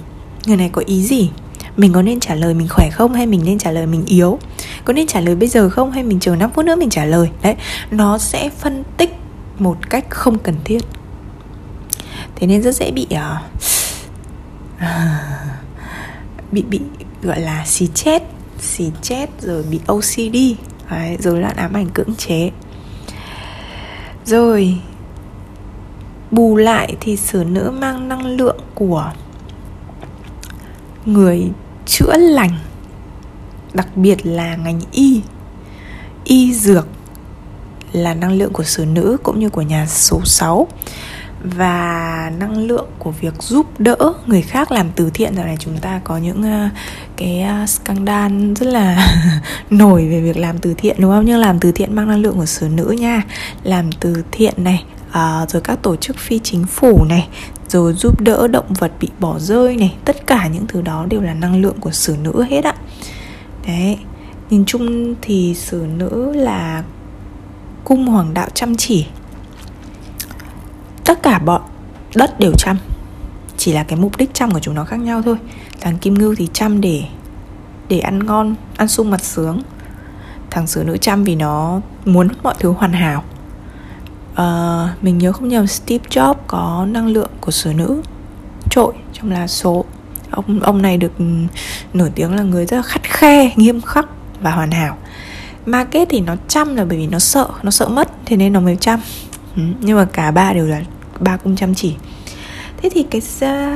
Người 0.46 0.56
này 0.56 0.70
có 0.72 0.82
ý 0.86 1.02
gì? 1.02 1.30
Mình 1.76 1.92
có 1.92 2.02
nên 2.02 2.20
trả 2.20 2.34
lời 2.34 2.54
mình 2.54 2.68
khỏe 2.68 2.90
không 2.90 3.14
hay 3.14 3.26
mình 3.26 3.40
nên 3.44 3.58
trả 3.58 3.70
lời 3.70 3.86
mình 3.86 4.04
yếu? 4.06 4.38
Có 4.84 4.92
nên 4.92 5.06
trả 5.06 5.20
lời 5.20 5.34
bây 5.34 5.48
giờ 5.48 5.70
không 5.70 5.92
hay 5.92 6.02
mình 6.02 6.20
chờ 6.20 6.36
5 6.36 6.50
phút 6.50 6.64
nữa 6.64 6.76
mình 6.76 6.90
trả 6.90 7.04
lời? 7.04 7.28
Đấy 7.42 7.56
nó 7.90 8.18
sẽ 8.18 8.50
phân 8.58 8.84
tích 8.96 9.14
một 9.58 9.90
cách 9.90 10.04
không 10.10 10.38
cần 10.38 10.54
thiết. 10.64 10.80
Thế 12.34 12.46
nên 12.46 12.62
rất 12.62 12.74
dễ 12.74 12.90
bị 12.90 13.06
uh, 13.14 13.18
bị 16.52 16.62
bị 16.62 16.80
gọi 17.22 17.40
là 17.40 17.64
xì 17.66 17.88
chết 17.94 18.22
xì 18.60 18.90
chết 19.02 19.26
rồi 19.40 19.62
bị 19.62 19.80
OCD 19.86 20.36
đấy, 20.90 21.16
rồi 21.18 21.40
loạn 21.40 21.56
ám 21.56 21.76
ảnh 21.76 21.88
cưỡng 21.94 22.14
chế. 22.14 22.50
Rồi 24.24 24.78
bù 26.30 26.56
lại 26.56 26.96
thì 27.00 27.16
sử 27.16 27.44
nữ 27.44 27.72
mang 27.80 28.08
năng 28.08 28.26
lượng 28.26 28.58
của 28.74 29.12
người 31.04 31.50
chữa 31.86 32.16
lành 32.16 32.58
đặc 33.74 33.96
biệt 33.96 34.26
là 34.26 34.56
ngành 34.56 34.80
y. 34.92 35.22
Y 36.24 36.54
dược 36.54 36.86
là 37.92 38.14
năng 38.14 38.32
lượng 38.32 38.52
của 38.52 38.64
sử 38.64 38.84
nữ 38.84 39.16
cũng 39.22 39.40
như 39.40 39.48
của 39.48 39.62
nhà 39.62 39.86
số 39.86 40.20
6 40.24 40.68
và 41.44 42.32
năng 42.38 42.58
lượng 42.58 42.86
của 42.98 43.10
việc 43.10 43.42
giúp 43.42 43.80
đỡ 43.80 44.12
người 44.26 44.42
khác 44.42 44.72
làm 44.72 44.90
từ 44.96 45.10
thiện. 45.14 45.34
Giờ 45.36 45.44
này 45.44 45.56
chúng 45.58 45.78
ta 45.78 46.00
có 46.04 46.16
những 46.16 46.40
uh, 46.40 46.70
cái 47.16 47.44
uh, 47.62 47.68
scandal 47.68 48.52
rất 48.54 48.66
là 48.66 49.06
nổi 49.70 50.08
về 50.08 50.20
việc 50.20 50.36
làm 50.36 50.58
từ 50.58 50.74
thiện 50.74 50.96
đúng 50.98 51.10
không? 51.10 51.24
Nhưng 51.24 51.38
làm 51.38 51.58
từ 51.60 51.72
thiện 51.72 51.94
mang 51.94 52.08
năng 52.08 52.20
lượng 52.20 52.36
của 52.36 52.46
sử 52.46 52.68
nữ 52.68 52.96
nha. 52.98 53.22
Làm 53.62 53.92
từ 53.92 54.22
thiện 54.30 54.54
này 54.56 54.84
à, 55.12 55.46
rồi 55.48 55.62
các 55.62 55.82
tổ 55.82 55.96
chức 55.96 56.16
phi 56.16 56.38
chính 56.38 56.66
phủ 56.66 57.04
này 57.04 57.28
rồi 57.68 57.92
giúp 57.92 58.20
đỡ 58.20 58.48
động 58.48 58.72
vật 58.78 58.92
bị 59.00 59.08
bỏ 59.18 59.38
rơi 59.38 59.76
này 59.76 59.94
tất 60.04 60.26
cả 60.26 60.46
những 60.46 60.66
thứ 60.66 60.82
đó 60.82 61.06
đều 61.08 61.20
là 61.20 61.34
năng 61.34 61.62
lượng 61.62 61.80
của 61.80 61.90
sử 61.90 62.16
nữ 62.22 62.44
hết 62.50 62.64
ạ. 62.64 62.74
Đấy 63.66 63.98
nhìn 64.50 64.64
chung 64.64 65.14
thì 65.20 65.54
sử 65.54 65.86
nữ 65.96 66.32
là 66.32 66.82
cung 67.84 68.06
hoàng 68.06 68.34
đạo 68.34 68.48
chăm 68.54 68.76
chỉ. 68.76 69.06
Tất 71.04 71.22
cả 71.22 71.38
bọn 71.38 71.62
đất 72.14 72.40
đều 72.40 72.52
chăm 72.52 72.76
chỉ 73.56 73.72
là 73.72 73.82
cái 73.82 73.98
mục 73.98 74.16
đích 74.16 74.34
chăm 74.34 74.50
của 74.50 74.60
chúng 74.60 74.74
nó 74.74 74.84
khác 74.84 75.00
nhau 75.00 75.22
thôi. 75.22 75.36
Thằng 75.80 75.98
kim 75.98 76.14
ngưu 76.14 76.34
thì 76.34 76.48
chăm 76.52 76.80
để 76.80 77.04
để 77.88 77.98
ăn 77.98 78.18
ngon 78.18 78.54
ăn 78.76 78.88
sung 78.88 79.10
mặt 79.10 79.24
sướng. 79.24 79.62
Thằng 80.50 80.66
sử 80.66 80.84
nữ 80.84 80.96
chăm 80.96 81.24
vì 81.24 81.34
nó 81.34 81.80
muốn 82.04 82.28
mọi 82.42 82.54
thứ 82.58 82.70
hoàn 82.70 82.92
hảo 82.92 83.24
uh, 84.32 85.04
mình 85.04 85.18
nhớ 85.18 85.32
không 85.32 85.48
nhầm 85.48 85.66
Steve 85.66 86.04
Jobs 86.10 86.34
có 86.46 86.86
năng 86.90 87.06
lượng 87.06 87.30
của 87.40 87.50
sở 87.50 87.72
nữ 87.72 88.02
trội 88.70 88.92
trong 89.12 89.30
là 89.30 89.46
số. 89.46 89.84
Ông 90.30 90.60
ông 90.60 90.82
này 90.82 90.96
được 90.96 91.12
ừ, 91.18 91.24
nổi 91.94 92.10
tiếng 92.14 92.34
là 92.36 92.42
người 92.42 92.66
rất 92.66 92.76
là 92.76 92.82
khắt 92.82 93.02
khe 93.02 93.52
nghiêm 93.56 93.80
khắc 93.80 94.06
và 94.40 94.50
hoàn 94.50 94.70
hảo. 94.70 94.96
Market 95.66 96.08
thì 96.08 96.20
nó 96.20 96.36
chăm 96.48 96.76
là 96.76 96.84
bởi 96.84 96.98
vì 96.98 97.06
nó 97.06 97.18
sợ 97.18 97.48
nó 97.62 97.70
sợ 97.70 97.88
mất 97.88 98.08
thế 98.26 98.36
nên 98.36 98.52
nó 98.52 98.60
mới 98.60 98.76
chăm. 98.76 99.00
Ừ, 99.56 99.62
nhưng 99.80 99.96
mà 99.96 100.04
cả 100.04 100.30
ba 100.30 100.52
đều 100.52 100.66
là 100.66 100.82
ba 101.20 101.36
cũng 101.36 101.56
chăm 101.56 101.74
chỉ. 101.74 101.94
Thế 102.82 102.88
thì 102.92 103.02
cái 103.02 103.22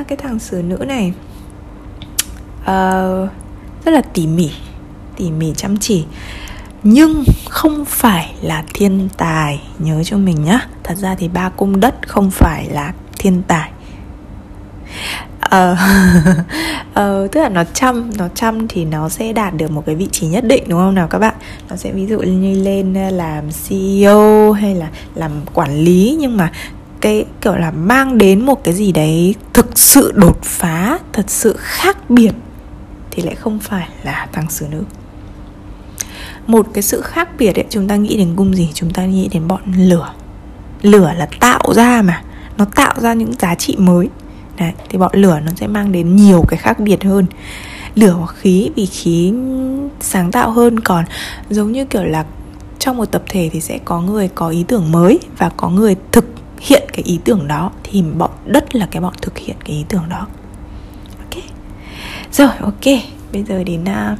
cái 0.07 0.17
thằng 0.17 0.39
sửa 0.39 0.61
nữ 0.61 0.77
này 0.77 1.13
uh, 2.61 3.29
rất 3.85 3.91
là 3.91 4.01
tỉ 4.13 4.27
mỉ 4.27 4.51
tỉ 5.15 5.31
mỉ 5.31 5.53
chăm 5.55 5.77
chỉ 5.77 6.05
nhưng 6.87 7.23
không 7.49 7.85
phải 7.85 8.35
là 8.41 8.63
thiên 8.73 9.09
tài. 9.17 9.61
Nhớ 9.79 10.03
cho 10.03 10.17
mình 10.17 10.43
nhá. 10.43 10.59
Thật 10.83 10.97
ra 10.97 11.15
thì 11.15 11.27
ba 11.27 11.49
cung 11.49 11.79
đất 11.79 11.95
không 12.07 12.31
phải 12.31 12.69
là 12.69 12.93
thiên 13.19 13.41
tài. 13.47 13.71
Ờ 15.39 15.77
uh, 16.91 17.31
tức 17.31 17.41
là 17.41 17.49
nó 17.49 17.63
chăm 17.63 18.09
nó 18.17 18.27
chăm 18.35 18.67
thì 18.67 18.85
nó 18.85 19.09
sẽ 19.09 19.33
đạt 19.33 19.53
được 19.53 19.71
một 19.71 19.83
cái 19.85 19.95
vị 19.95 20.07
trí 20.11 20.27
nhất 20.27 20.43
định 20.45 20.63
đúng 20.67 20.79
không 20.79 20.95
nào 20.95 21.07
các 21.07 21.19
bạn? 21.19 21.35
Nó 21.69 21.75
sẽ 21.75 21.91
ví 21.91 22.07
dụ 22.07 22.19
như 22.19 22.63
lên 22.63 22.93
ờ, 22.93 23.09
làm 23.09 23.43
CEO 23.69 24.51
hay 24.51 24.75
là 24.75 24.87
làm 25.15 25.31
quản 25.53 25.75
lý 25.75 26.17
nhưng 26.19 26.37
mà 26.37 26.51
cái 27.01 27.25
kiểu 27.41 27.55
là 27.55 27.71
mang 27.71 28.17
đến 28.17 28.45
một 28.45 28.63
cái 28.63 28.73
gì 28.73 28.91
đấy 28.91 29.35
thực 29.53 29.79
sự 29.79 30.11
đột 30.15 30.43
phá 30.43 30.99
thật 31.13 31.25
sự 31.27 31.55
khác 31.57 32.09
biệt 32.09 32.31
thì 33.11 33.23
lại 33.23 33.35
không 33.35 33.59
phải 33.59 33.89
là 34.03 34.27
thằng 34.31 34.49
xử 34.49 34.65
nữ 34.71 34.83
một 36.47 36.67
cái 36.73 36.83
sự 36.83 37.01
khác 37.01 37.29
biệt 37.37 37.55
ấy 37.55 37.65
chúng 37.69 37.87
ta 37.87 37.95
nghĩ 37.95 38.17
đến 38.17 38.33
cung 38.35 38.55
gì? 38.55 38.69
Chúng 38.73 38.93
ta 38.93 39.05
nghĩ 39.05 39.29
đến 39.31 39.47
bọn 39.47 39.61
lửa. 39.77 40.13
Lửa 40.81 41.13
là 41.17 41.27
tạo 41.39 41.73
ra 41.73 42.01
mà. 42.01 42.21
Nó 42.57 42.65
tạo 42.65 42.93
ra 42.97 43.13
những 43.13 43.33
giá 43.39 43.55
trị 43.55 43.75
mới. 43.77 44.09
Đấy, 44.57 44.71
thì 44.89 44.97
bọn 44.97 45.11
lửa 45.13 45.39
nó 45.45 45.51
sẽ 45.55 45.67
mang 45.67 45.91
đến 45.91 46.15
nhiều 46.15 46.45
cái 46.47 46.57
khác 46.57 46.79
biệt 46.79 47.03
hơn. 47.03 47.25
Lửa 47.95 48.11
hoặc 48.11 48.35
khí 48.37 48.69
vì 48.75 48.85
khí 48.85 49.33
sáng 49.99 50.31
tạo 50.31 50.51
hơn. 50.51 50.79
Còn 50.79 51.05
giống 51.49 51.71
như 51.71 51.85
kiểu 51.85 52.03
là 52.03 52.25
trong 52.79 52.97
một 52.97 53.05
tập 53.05 53.23
thể 53.27 53.49
thì 53.53 53.61
sẽ 53.61 53.79
có 53.85 54.01
người 54.01 54.27
có 54.35 54.49
ý 54.49 54.65
tưởng 54.67 54.91
mới 54.91 55.19
và 55.37 55.49
có 55.57 55.69
người 55.69 55.95
thực 56.11 56.25
hiện 56.59 56.83
cái 56.93 57.03
ý 57.03 57.19
tưởng 57.23 57.47
đó. 57.47 57.71
Thì 57.83 58.01
bọn 58.01 58.31
đất 58.45 58.75
là 58.75 58.87
cái 58.91 59.01
bọn 59.01 59.13
thực 59.21 59.37
hiện 59.37 59.55
cái 59.65 59.75
ý 59.75 59.85
tưởng 59.89 60.03
đó. 60.09 60.27
Ok. 61.19 61.43
Rồi 62.31 62.49
ok. 62.61 63.01
Bây 63.33 63.43
giờ 63.43 63.63
đến 63.63 63.83
uh, 63.83 64.19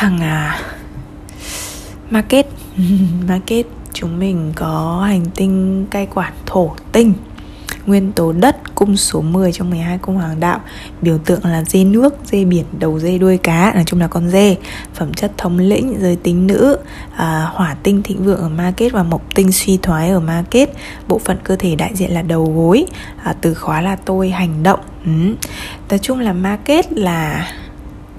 thằng 0.00 0.20
à 0.20 0.60
market. 2.10 2.46
Market 3.28 3.66
chúng 3.92 4.18
mình 4.18 4.52
có 4.56 5.04
hành 5.06 5.24
tinh 5.34 5.86
cai 5.90 6.06
quản 6.06 6.32
thổ 6.46 6.74
tinh 6.92 7.12
Nguyên 7.86 8.12
tố 8.12 8.32
đất 8.32 8.74
cung 8.74 8.96
số 8.96 9.20
10 9.20 9.52
trong 9.52 9.70
12 9.70 9.98
cung 9.98 10.16
hoàng 10.16 10.40
đạo 10.40 10.60
Biểu 11.02 11.18
tượng 11.18 11.44
là 11.44 11.64
dê 11.64 11.84
nước, 11.84 12.14
dê 12.24 12.44
biển, 12.44 12.64
đầu 12.78 12.98
dê 12.98 13.18
đuôi 13.18 13.36
cá 13.36 13.72
Nói 13.74 13.84
chung 13.86 14.00
là 14.00 14.08
con 14.08 14.30
dê. 14.30 14.56
Phẩm 14.94 15.14
chất 15.14 15.32
thống 15.38 15.58
lĩnh, 15.58 15.96
giới 16.00 16.16
tính 16.16 16.46
nữ 16.46 16.78
à, 17.16 17.50
Hỏa 17.52 17.76
tinh 17.82 18.02
thịnh 18.02 18.24
vượng 18.24 18.40
ở 18.40 18.48
ma 18.48 18.72
kết 18.76 18.92
Và 18.92 19.02
mộc 19.02 19.34
tinh 19.34 19.52
suy 19.52 19.78
thoái 19.82 20.10
ở 20.10 20.20
ma 20.20 20.44
kết 20.50 20.68
Bộ 21.08 21.18
phận 21.18 21.36
cơ 21.44 21.56
thể 21.56 21.74
đại 21.74 21.90
diện 21.94 22.14
là 22.14 22.22
đầu 22.22 22.52
gối 22.56 22.86
à, 23.22 23.34
Từ 23.40 23.54
khóa 23.54 23.80
là 23.80 23.96
tôi 23.96 24.30
hành 24.30 24.62
động. 24.62 24.80
Ừ. 25.04 25.10
Nói 25.90 25.98
chung 25.98 26.18
là 26.18 26.32
ma 26.32 26.58
kết 26.64 26.92
là 26.92 27.48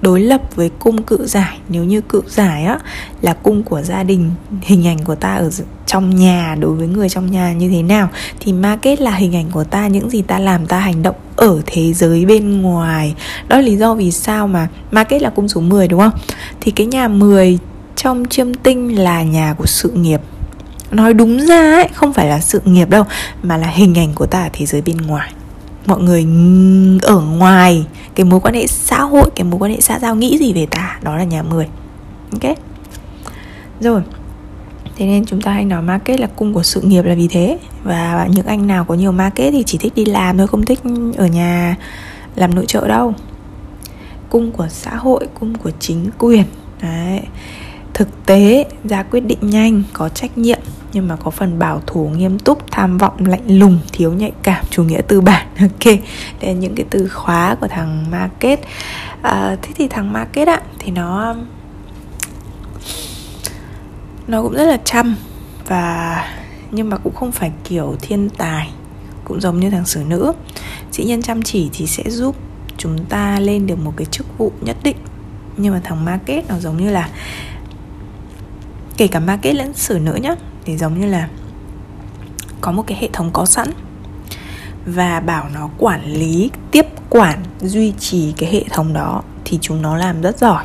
đối 0.02 0.20
lập 0.20 0.42
với 0.54 0.70
cung 0.78 1.02
cự 1.02 1.26
giải. 1.26 1.58
Nếu 1.68 1.84
như 1.84 2.00
cự 2.00 2.22
giải 2.26 2.64
á, 2.64 2.78
là 3.22 3.32
cung 3.32 3.62
của 3.62 3.82
gia 3.82 4.02
đình, 4.02 4.30
hình 4.62 4.86
ảnh 4.86 5.04
của 5.04 5.14
ta 5.14 5.34
ở 5.34 5.50
trong 5.86 6.16
nhà, 6.16 6.56
đối 6.60 6.74
với 6.74 6.88
người 6.88 7.08
trong 7.08 7.30
nhà 7.30 7.52
như 7.52 7.70
thế 7.70 7.82
nào, 7.82 8.08
thì 8.40 8.52
market 8.52 9.00
là 9.00 9.14
hình 9.14 9.36
ảnh 9.36 9.50
của 9.50 9.64
ta, 9.64 9.88
những 9.88 10.10
gì 10.10 10.22
ta 10.22 10.38
làm, 10.38 10.66
ta 10.66 10.78
hành 10.78 11.02
động 11.02 11.16
ở 11.36 11.60
thế 11.66 11.92
giới 11.92 12.24
bên 12.24 12.62
ngoài. 12.62 13.14
Đó 13.48 13.56
là 13.56 13.62
lý 13.62 13.76
do 13.76 13.94
vì 13.94 14.10
sao 14.10 14.48
mà 14.48 14.68
market 14.90 15.22
là 15.22 15.30
cung 15.30 15.48
số 15.48 15.60
10 15.60 15.88
đúng 15.88 16.00
không? 16.00 16.12
Thì 16.60 16.70
cái 16.70 16.86
nhà 16.86 17.08
10 17.08 17.58
trong 17.96 18.24
chiêm 18.30 18.54
tinh 18.54 18.98
là 18.98 19.22
nhà 19.22 19.54
của 19.58 19.66
sự 19.66 19.90
nghiệp. 19.90 20.20
Nói 20.90 21.14
đúng 21.14 21.46
ra 21.46 21.72
ấy, 21.72 21.88
không 21.94 22.12
phải 22.12 22.26
là 22.26 22.40
sự 22.40 22.60
nghiệp 22.64 22.90
đâu, 22.90 23.04
mà 23.42 23.56
là 23.56 23.66
hình 23.66 23.98
ảnh 23.98 24.12
của 24.14 24.26
ta 24.26 24.42
ở 24.42 24.48
thế 24.52 24.66
giới 24.66 24.82
bên 24.82 24.96
ngoài 24.96 25.32
mọi 25.86 26.02
người 26.02 26.26
ở 27.02 27.20
ngoài 27.20 27.86
cái 28.14 28.24
mối 28.24 28.40
quan 28.40 28.54
hệ 28.54 28.66
xã 28.66 29.02
hội, 29.02 29.30
cái 29.36 29.44
mối 29.44 29.58
quan 29.60 29.72
hệ 29.72 29.80
xã 29.80 29.98
giao 29.98 30.16
nghĩ 30.16 30.38
gì 30.38 30.52
về 30.52 30.66
ta, 30.70 30.98
đó 31.02 31.16
là 31.16 31.24
nhà 31.24 31.42
10 31.42 31.66
ok? 32.32 32.56
Rồi, 33.80 34.02
thế 34.96 35.06
nên 35.06 35.24
chúng 35.26 35.40
ta 35.40 35.52
hay 35.52 35.64
nói 35.64 35.82
market 35.82 36.20
là 36.20 36.26
cung 36.36 36.54
của 36.54 36.62
sự 36.62 36.80
nghiệp 36.80 37.02
là 37.02 37.14
vì 37.14 37.28
thế. 37.28 37.58
Và 37.84 38.28
những 38.30 38.46
anh 38.46 38.66
nào 38.66 38.84
có 38.84 38.94
nhiều 38.94 39.12
market 39.12 39.52
thì 39.52 39.62
chỉ 39.66 39.78
thích 39.78 39.92
đi 39.96 40.04
làm 40.04 40.38
thôi, 40.38 40.46
không 40.46 40.64
thích 40.64 40.80
ở 41.16 41.26
nhà 41.26 41.76
làm 42.36 42.54
nội 42.54 42.66
trợ 42.66 42.88
đâu. 42.88 43.14
Cung 44.28 44.52
của 44.52 44.68
xã 44.70 44.96
hội, 44.96 45.28
cung 45.40 45.58
của 45.58 45.70
chính 45.80 46.10
quyền. 46.18 46.44
Đấy 46.82 47.20
thực 48.00 48.26
tế 48.26 48.64
ra 48.84 49.02
quyết 49.02 49.20
định 49.20 49.38
nhanh 49.42 49.82
có 49.92 50.08
trách 50.08 50.38
nhiệm 50.38 50.58
nhưng 50.92 51.08
mà 51.08 51.16
có 51.16 51.30
phần 51.30 51.58
bảo 51.58 51.82
thủ 51.86 52.08
nghiêm 52.08 52.38
túc 52.38 52.70
tham 52.70 52.98
vọng 52.98 53.26
lạnh 53.26 53.58
lùng 53.58 53.78
thiếu 53.92 54.12
nhạy 54.12 54.32
cảm 54.42 54.64
chủ 54.70 54.84
nghĩa 54.84 55.00
tư 55.00 55.20
bản. 55.20 55.46
Ok 55.60 55.84
đây 55.84 56.00
là 56.40 56.52
những 56.52 56.74
cái 56.74 56.86
từ 56.90 57.08
khóa 57.08 57.54
của 57.60 57.68
thằng 57.68 58.10
market. 58.10 58.60
À, 59.22 59.56
thế 59.62 59.72
thì 59.74 59.88
thằng 59.88 60.12
market 60.12 60.48
ạ 60.48 60.60
thì 60.78 60.90
nó 60.90 61.34
nó 64.28 64.42
cũng 64.42 64.52
rất 64.52 64.64
là 64.64 64.76
chăm 64.84 65.16
và 65.66 66.24
nhưng 66.70 66.90
mà 66.90 66.96
cũng 66.96 67.14
không 67.14 67.32
phải 67.32 67.52
kiểu 67.64 67.96
thiên 68.00 68.28
tài 68.28 68.70
cũng 69.24 69.40
giống 69.40 69.60
như 69.60 69.70
thằng 69.70 69.86
sử 69.86 70.02
nữ. 70.08 70.32
Dĩ 70.92 71.04
nhiên 71.04 71.22
chăm 71.22 71.42
chỉ 71.42 71.70
thì 71.72 71.86
sẽ 71.86 72.02
giúp 72.06 72.36
chúng 72.76 73.04
ta 73.04 73.40
lên 73.40 73.66
được 73.66 73.78
một 73.78 73.92
cái 73.96 74.06
chức 74.10 74.38
vụ 74.38 74.52
nhất 74.60 74.76
định 74.82 74.96
nhưng 75.56 75.72
mà 75.74 75.80
thằng 75.84 76.04
market 76.04 76.48
nó 76.48 76.58
giống 76.58 76.76
như 76.76 76.90
là 76.90 77.08
kể 79.00 79.06
cả 79.06 79.20
market 79.20 79.54
lẫn 79.56 79.72
sử 79.74 79.98
nữa 79.98 80.16
nhá, 80.16 80.34
thì 80.64 80.76
giống 80.76 81.00
như 81.00 81.06
là 81.06 81.28
có 82.60 82.72
một 82.72 82.84
cái 82.86 82.98
hệ 83.00 83.08
thống 83.12 83.30
có 83.32 83.46
sẵn 83.46 83.70
và 84.86 85.20
bảo 85.20 85.48
nó 85.54 85.68
quản 85.78 86.04
lý, 86.04 86.50
tiếp 86.70 86.86
quản, 87.10 87.38
duy 87.60 87.92
trì 87.98 88.32
cái 88.32 88.50
hệ 88.52 88.64
thống 88.70 88.92
đó 88.92 89.22
thì 89.44 89.58
chúng 89.62 89.82
nó 89.82 89.96
làm 89.96 90.20
rất 90.20 90.38
giỏi. 90.38 90.64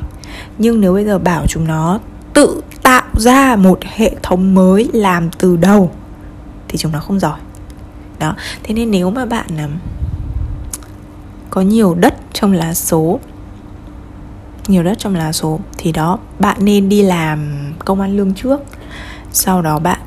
Nhưng 0.58 0.82
nếu 0.82 0.94
bây 0.94 1.06
giờ 1.06 1.20
bảo 1.20 1.46
chúng 1.48 1.68
nó 1.68 2.00
tự 2.34 2.62
tạo 2.84 3.04
ra 3.13 3.56
một 3.56 3.80
hệ 3.96 4.15
thống 4.24 4.56
mới 4.56 4.89
làm 4.94 5.30
từ 5.32 5.56
đầu 5.56 5.92
thì 6.68 6.77
chúng 6.77 6.92
nó 6.92 7.00
không 7.00 7.20
giỏi. 7.20 7.39
Đó, 8.20 8.36
thế 8.63 8.74
nên 8.74 8.92
nếu 8.92 9.10
mà 9.10 9.25
bạn 9.25 9.48
có 11.50 11.62
nhiều 11.62 11.96
đất 11.96 12.15
trong 12.34 12.54
lá 12.54 12.74
số 12.74 13.20
nhiều 14.68 14.84
đất 14.84 15.00
trong 15.00 15.16
lá 15.16 15.32
số. 15.32 15.60
Thì 15.78 15.92
đó, 15.92 16.20
bạn 16.40 16.58
nên 16.60 16.90
đi 16.90 17.02
làm 17.02 17.74
công 17.86 18.02
an 18.02 18.18
lương 18.18 18.34
trước. 18.34 18.60
Sau 19.32 19.62
đó 19.62 19.80
bạn 19.80 20.00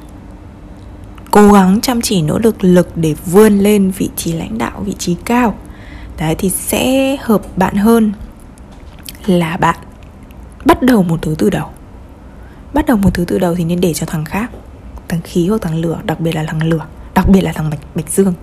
cố 1.30 1.52
gắng 1.52 1.80
chăm 1.80 2.00
chỉ 2.00 2.22
nỗ 2.22 2.38
lực 2.38 2.64
lực 2.64 2.96
để 2.96 3.14
vươn 3.26 3.58
lên 3.58 3.90
vị 3.90 4.10
trí 4.16 4.32
lãnh 4.32 4.58
đạo, 4.58 4.82
vị 4.84 4.94
trí 4.98 5.16
cao. 5.24 5.54
Đấy, 6.18 6.34
thì 6.38 6.50
sẽ 6.50 7.16
hợp 7.20 7.42
bạn 7.56 7.76
hơn 7.76 8.12
là 9.26 9.56
bạn 9.56 9.76
bắt 10.64 10.82
đầu 10.82 11.02
một 11.02 11.22
thứ 11.22 11.34
từ 11.38 11.50
đầu. 11.50 11.66
Bắt 12.74 12.86
đầu 12.86 12.96
một 12.96 13.14
thứ 13.14 13.24
từ 13.24 13.38
đầu 13.38 13.54
thì 13.54 13.64
nên 13.64 13.80
để 13.80 13.94
cho 13.94 14.06
thằng 14.06 14.24
khác, 14.24 14.50
thằng 15.08 15.20
khí 15.24 15.48
hoặc 15.48 15.62
thằng 15.62 15.78
lửa, 15.78 16.00
đặc 16.04 16.20
biệt 16.20 16.34
là 16.34 16.44
thằng 16.44 16.62
lửa, 16.62 16.86
đặc 17.14 17.28
biệt 17.28 17.40
là 17.40 17.52
thằng 17.52 17.70
bạch 17.70 17.80
bạch 17.94 18.10
dương. 18.10 18.34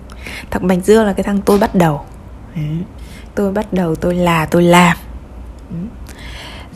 Thằng 0.50 0.66
bạch 0.66 0.84
dương 0.84 1.06
là 1.06 1.12
cái 1.12 1.24
thằng 1.24 1.40
tôi 1.44 1.58
bắt 1.58 1.74
đầu. 1.74 2.00
Tôi 3.34 3.52
bắt 3.52 3.72
đầu, 3.72 3.94
tôi 3.94 4.14
là, 4.14 4.46
tôi 4.46 4.62
làm 4.62 4.96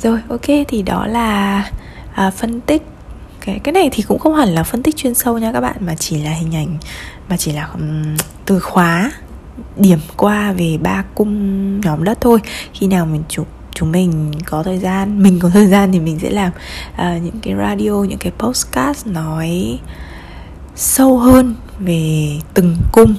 rồi 0.03 0.21
ok 0.29 0.47
thì 0.69 0.83
đó 0.83 1.07
là 1.07 1.65
à, 2.15 2.31
phân 2.31 2.61
tích. 2.61 2.83
Cái 3.41 3.59
cái 3.59 3.73
này 3.73 3.89
thì 3.93 4.03
cũng 4.03 4.19
không 4.19 4.35
hẳn 4.35 4.49
là 4.49 4.63
phân 4.63 4.83
tích 4.83 4.97
chuyên 4.97 5.15
sâu 5.15 5.39
nha 5.39 5.53
các 5.53 5.61
bạn 5.61 5.77
mà 5.81 5.95
chỉ 5.95 6.23
là 6.23 6.31
hình 6.31 6.55
ảnh 6.55 6.77
mà 7.29 7.37
chỉ 7.37 7.53
là 7.53 7.65
um, 7.65 8.17
từ 8.45 8.61
khóa 8.61 9.13
điểm 9.77 9.99
qua 10.17 10.53
về 10.53 10.79
ba 10.83 11.05
cung 11.15 11.81
nhóm 11.81 12.05
đất 12.05 12.19
thôi. 12.21 12.39
Khi 12.73 12.87
nào 12.87 13.07
mình 13.07 13.23
chụp 13.29 13.47
chúng 13.75 13.93
mình 13.93 14.33
có 14.45 14.63
thời 14.63 14.79
gian 14.79 15.23
mình 15.23 15.39
có 15.43 15.49
thời 15.49 15.67
gian 15.67 15.93
thì 15.93 16.01
mình 16.01 16.19
sẽ 16.19 16.31
làm 16.31 16.51
uh, 16.93 17.23
những 17.23 17.41
cái 17.43 17.55
radio 17.59 18.05
những 18.09 18.19
cái 18.19 18.33
postcast 18.39 19.07
nói 19.07 19.79
sâu 20.77 21.19
hơn 21.19 21.55
về 21.79 22.39
từng 22.55 22.77
cung. 22.93 23.15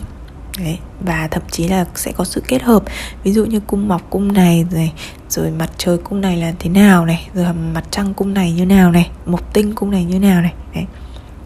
Đấy, 0.57 0.79
và 1.05 1.27
thậm 1.31 1.43
chí 1.51 1.67
là 1.67 1.85
sẽ 1.95 2.11
có 2.11 2.23
sự 2.23 2.43
kết 2.47 2.61
hợp. 2.61 2.83
Ví 3.23 3.33
dụ 3.33 3.45
như 3.45 3.59
cung 3.59 3.87
mọc 3.87 4.09
cung 4.09 4.33
này 4.33 4.65
rồi 4.71 4.91
rồi 5.29 5.51
mặt 5.51 5.69
trời 5.77 5.97
cung 5.97 6.21
này 6.21 6.37
là 6.37 6.53
thế 6.59 6.69
nào 6.69 7.05
này 7.05 7.29
rồi 7.33 7.53
mặt 7.53 7.83
trăng 7.91 8.13
cung 8.13 8.33
này 8.33 8.51
như 8.51 8.65
nào 8.65 8.91
này 8.91 9.09
mộc 9.25 9.53
tinh 9.53 9.75
cung 9.75 9.91
này 9.91 10.03
như 10.03 10.19
nào 10.19 10.41
này. 10.41 10.53
Đấy. 10.75 10.85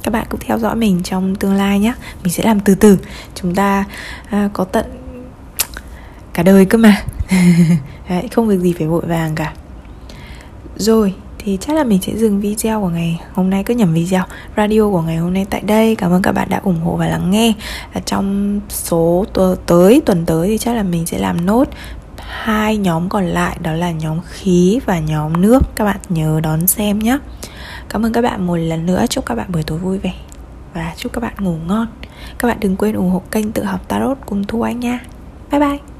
Các 0.03 0.11
bạn 0.11 0.25
cũng 0.29 0.39
theo 0.43 0.59
dõi 0.59 0.75
mình 0.75 1.03
trong 1.03 1.35
tương 1.35 1.53
lai 1.53 1.79
nhé 1.79 1.93
mình 2.23 2.33
sẽ 2.33 2.43
làm 2.43 2.59
từ 2.59 2.75
từ. 2.75 2.97
Chúng 3.35 3.55
ta 3.55 3.85
à, 4.29 4.49
có 4.53 4.63
tận 4.63 4.85
cả 6.33 6.43
đời 6.43 6.65
cơ 6.65 6.77
mà. 6.77 7.03
Đấy, 8.09 8.27
không 8.31 8.47
việc 8.47 8.59
gì 8.59 8.73
phải 8.77 8.87
vội 8.87 9.05
vàng 9.05 9.35
cả. 9.35 9.53
Rồi 10.75 11.13
thì 11.45 11.57
chắc 11.61 11.75
là 11.75 11.83
mình 11.83 12.01
sẽ 12.01 12.15
dừng 12.15 12.39
video 12.39 12.81
của 12.81 12.89
ngày 12.89 13.21
hôm 13.33 13.49
nay, 13.49 13.63
cứ 13.63 13.73
nhầm 13.73 13.93
video 13.93 14.23
radio 14.57 14.89
của 14.89 15.01
ngày 15.01 15.17
hôm 15.17 15.33
nay 15.33 15.45
tại 15.49 15.61
đây. 15.61 15.95
Cảm 15.95 16.11
ơn 16.11 16.21
các 16.21 16.31
bạn 16.31 16.49
đã 16.49 16.61
ủng 16.63 16.79
hộ 16.79 16.95
và 16.95 17.07
lắng 17.07 17.31
nghe. 17.31 17.53
Trong 18.05 18.59
số 18.69 19.25
tới 19.67 20.01
tuần 20.05 20.25
tới 20.25 20.47
thì 20.47 20.57
chắc 20.57 20.75
là 20.75 20.83
mình 20.83 21.05
sẽ 21.05 21.17
làm 21.17 21.45
nốt 21.45 21.67
hai 22.17 22.77
nhóm 22.77 23.09
còn 23.09 23.25
lại, 23.25 23.57
đó 23.61 23.71
là 23.71 23.91
nhóm 23.91 24.19
khí 24.29 24.79
và 24.85 24.99
nhóm 24.99 25.41
nước. 25.41 25.59
Các 25.75 25.85
bạn 25.85 25.97
nhớ 26.09 26.39
đón 26.43 26.67
xem 26.67 26.99
nhé 26.99 27.17
cảm 27.89 28.05
ơn 28.05 28.13
các 28.13 28.21
bạn 28.21 28.47
một 28.47 28.55
lần 28.55 28.85
nữa. 28.85 29.05
Chúc 29.09 29.25
các 29.25 29.35
bạn 29.35 29.51
buổi 29.51 29.63
tối 29.63 29.77
vui 29.77 29.97
vẻ 29.97 30.13
và 30.73 30.93
chúc 30.97 31.13
các 31.13 31.21
bạn 31.21 31.33
ngủ 31.39 31.55
ngon. 31.67 31.87
Các 32.37 32.47
bạn 32.47 32.57
đừng 32.59 32.75
quên 32.75 32.95
ủng 32.95 33.09
hộ 33.09 33.21
kênh 33.31 33.51
tự 33.51 33.63
học 33.63 33.87
tarot 33.87 34.17
cùng 34.25 34.43
thu 34.43 34.61
anh 34.61 34.79
nha. 34.79 34.99
Bye 35.51 35.59
bye. 35.59 35.94